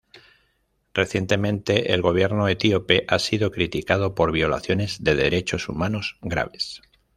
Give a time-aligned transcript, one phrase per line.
[0.95, 6.81] Recientemente, el gobierno etíope ha sido criticado por violaciones de derechos humanos graves.